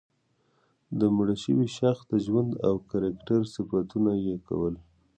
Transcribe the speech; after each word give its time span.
د 0.99 1.01
مړه 1.15 1.35
شوي 1.43 1.67
شخص 1.79 2.03
د 2.11 2.13
ژوند 2.25 2.51
او 2.67 2.73
کرکټر 2.89 3.41
صفتونه 3.55 4.11
یې 4.25 4.35
کول. 4.47 4.75